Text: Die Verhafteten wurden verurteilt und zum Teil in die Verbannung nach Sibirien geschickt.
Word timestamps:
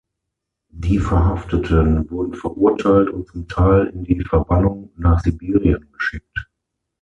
Die 0.73 0.97
Verhafteten 0.97 2.09
wurden 2.09 2.33
verurteilt 2.33 3.11
und 3.11 3.27
zum 3.27 3.47
Teil 3.47 3.85
in 3.89 4.03
die 4.03 4.21
Verbannung 4.27 4.89
nach 4.97 5.19
Sibirien 5.19 5.91
geschickt. 5.91 6.49